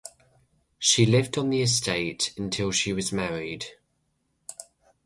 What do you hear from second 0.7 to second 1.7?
She lived on the